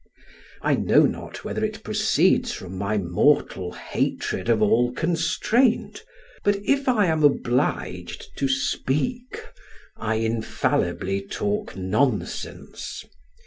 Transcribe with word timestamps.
I 0.63 0.73
know 0.73 1.03
not 1.05 1.43
whether 1.45 1.63
it 1.63 1.83
proceeds 1.83 2.51
from 2.53 2.75
my 2.75 2.97
mortal 2.97 3.73
hatred 3.73 4.49
of 4.49 4.59
all 4.59 4.91
constraint; 4.93 6.03
but 6.43 6.55
if 6.65 6.87
I 6.89 7.05
am 7.05 7.23
obliged 7.23 8.35
to 8.37 8.47
speak, 8.47 9.39
I 9.95 10.15
infallibly 10.15 11.21
talk 11.21 11.75
nonsense. 11.77 13.05